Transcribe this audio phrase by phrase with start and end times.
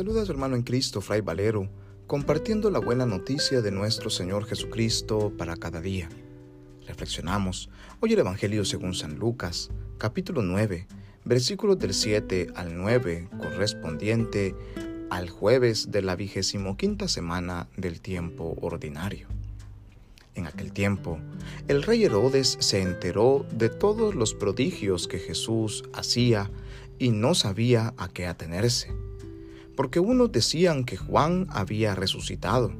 [0.00, 1.68] saluda su hermano en Cristo, Fray Valero,
[2.06, 6.08] compartiendo la buena noticia de nuestro Señor Jesucristo para cada día.
[6.86, 7.68] Reflexionamos
[8.00, 10.86] hoy el Evangelio según San Lucas, capítulo 9,
[11.26, 14.54] versículos del 7 al 9, correspondiente
[15.10, 19.28] al jueves de la vigésimo quinta semana del tiempo ordinario.
[20.34, 21.18] En aquel tiempo,
[21.68, 26.50] el rey Herodes se enteró de todos los prodigios que Jesús hacía
[26.98, 28.94] y no sabía a qué atenerse
[29.76, 32.72] porque unos decían que Juan había resucitado,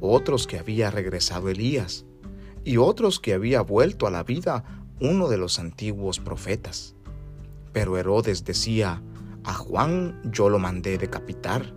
[0.00, 2.04] otros que había regresado Elías,
[2.64, 4.64] y otros que había vuelto a la vida
[5.00, 6.94] uno de los antiguos profetas.
[7.72, 9.02] Pero Herodes decía,
[9.44, 11.74] a Juan yo lo mandé decapitar.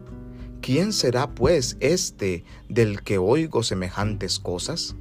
[0.62, 4.96] ¿Quién será pues este del que oigo semejantes cosas?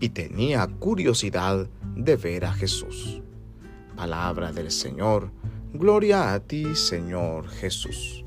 [0.00, 3.20] Y tenía curiosidad de ver a Jesús.
[3.94, 5.30] Palabra del Señor,
[5.72, 8.21] gloria a ti Señor Jesús.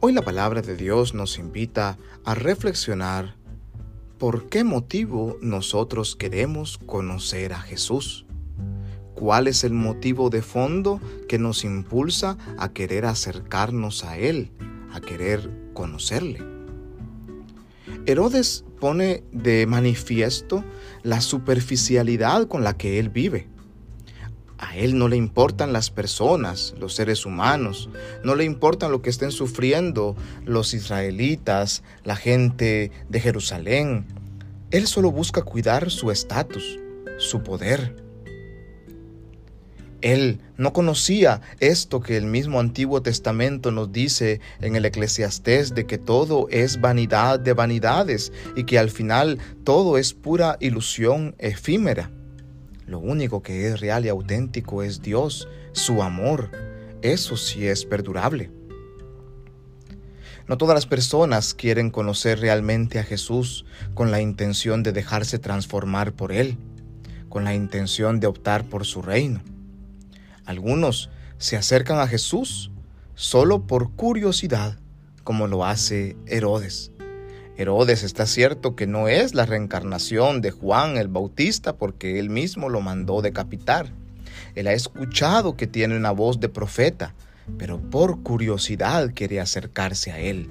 [0.00, 3.36] Hoy la palabra de Dios nos invita a reflexionar
[4.18, 8.24] por qué motivo nosotros queremos conocer a Jesús.
[9.14, 14.52] ¿Cuál es el motivo de fondo que nos impulsa a querer acercarnos a Él,
[14.92, 16.44] a querer conocerle?
[18.06, 20.64] Herodes pone de manifiesto
[21.02, 23.48] la superficialidad con la que Él vive
[24.78, 27.90] Él no le importan las personas, los seres humanos,
[28.22, 34.06] no le importan lo que estén sufriendo los israelitas, la gente de Jerusalén.
[34.70, 36.78] Él solo busca cuidar su estatus,
[37.18, 37.96] su poder.
[40.00, 45.86] Él no conocía esto que el mismo Antiguo Testamento nos dice en el Eclesiastés de
[45.86, 52.12] que todo es vanidad de vanidades y que al final todo es pura ilusión efímera.
[52.88, 56.50] Lo único que es real y auténtico es Dios, su amor.
[57.02, 58.50] Eso sí es perdurable.
[60.46, 66.14] No todas las personas quieren conocer realmente a Jesús con la intención de dejarse transformar
[66.14, 66.56] por Él,
[67.28, 69.42] con la intención de optar por su reino.
[70.46, 72.70] Algunos se acercan a Jesús
[73.14, 74.78] solo por curiosidad,
[75.24, 76.92] como lo hace Herodes.
[77.58, 82.68] Herodes está cierto que no es la reencarnación de Juan el Bautista porque él mismo
[82.68, 83.92] lo mandó decapitar.
[84.54, 87.16] Él ha escuchado que tiene una voz de profeta,
[87.58, 90.48] pero por curiosidad quiere acercarse a él,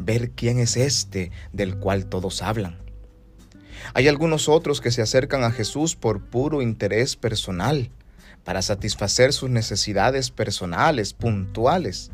[0.00, 2.76] ver quién es este del cual todos hablan.
[3.94, 7.92] Hay algunos otros que se acercan a Jesús por puro interés personal,
[8.42, 12.10] para satisfacer sus necesidades personales, puntuales.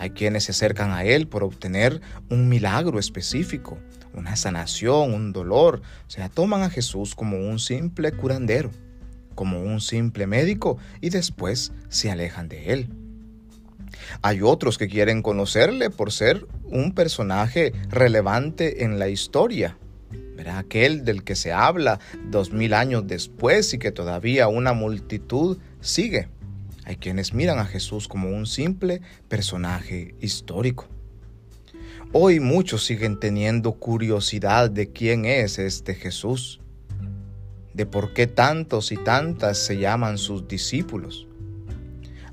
[0.00, 2.00] Hay quienes se acercan a Él por obtener
[2.30, 3.78] un milagro específico,
[4.14, 5.82] una sanación, un dolor.
[6.08, 8.70] O sea, toman a Jesús como un simple curandero,
[9.34, 12.88] como un simple médico y después se alejan de Él.
[14.22, 19.76] Hay otros que quieren conocerle por ser un personaje relevante en la historia,
[20.34, 22.00] Verá aquel del que se habla
[22.30, 26.28] dos mil años después y que todavía una multitud sigue.
[26.90, 30.88] Hay quienes miran a Jesús como un simple personaje histórico.
[32.12, 36.60] Hoy muchos siguen teniendo curiosidad de quién es este Jesús,
[37.74, 41.28] de por qué tantos y tantas se llaman sus discípulos.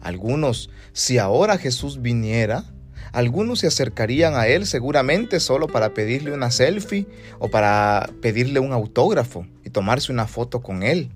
[0.01, 2.63] Algunos, si ahora Jesús viniera,
[3.11, 7.05] algunos se acercarían a Él seguramente solo para pedirle una selfie
[7.37, 11.11] o para pedirle un autógrafo y tomarse una foto con Él.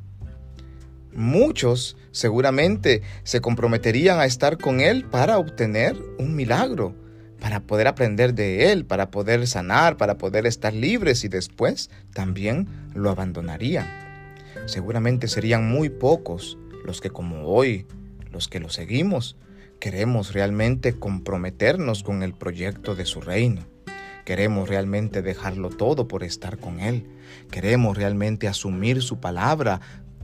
[1.14, 6.96] Muchos seguramente se comprometerían a estar con Él para obtener un milagro,
[7.40, 12.68] para poder aprender de Él, para poder sanar, para poder estar libres y después también
[12.94, 13.88] lo abandonarían.
[14.68, 17.88] Seguramente serían muy pocos los que como hoy,
[18.32, 19.36] los que lo seguimos,
[19.80, 23.66] queremos realmente comprometernos con el proyecto de su reino.
[24.24, 27.08] Queremos realmente dejarlo todo por estar con Él.
[27.50, 29.82] Queremos realmente asumir su palabra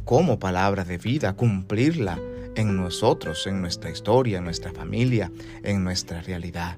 [0.08, 2.18] como palabra de vida, cumplirla
[2.56, 5.34] en nosotros, en nuestra historia, en nuestra familia,
[5.64, 6.78] en nuestra realidad.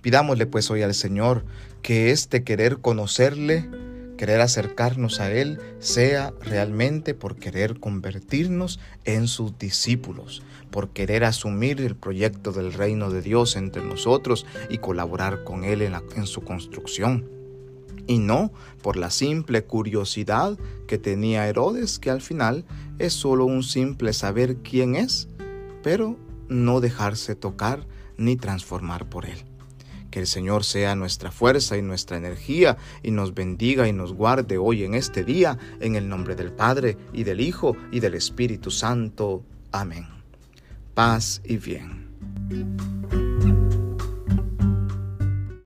[0.00, 1.44] Pidámosle pues hoy al Señor
[1.82, 3.68] que este querer conocerle,
[4.16, 11.80] querer acercarnos a Él, sea realmente por querer convertirnos en sus discípulos, por querer asumir
[11.80, 16.42] el proyecto del reino de Dios entre nosotros y colaborar con Él en, en su
[16.42, 17.39] construcción
[18.10, 18.50] y no
[18.82, 20.58] por la simple curiosidad
[20.88, 22.64] que tenía Herodes, que al final
[22.98, 25.28] es solo un simple saber quién es,
[25.84, 26.16] pero
[26.48, 27.86] no dejarse tocar
[28.16, 29.44] ni transformar por él.
[30.10, 34.58] Que el Señor sea nuestra fuerza y nuestra energía y nos bendiga y nos guarde
[34.58, 38.72] hoy en este día, en el nombre del Padre y del Hijo y del Espíritu
[38.72, 39.44] Santo.
[39.70, 40.08] Amén.
[40.94, 43.29] paz y bien.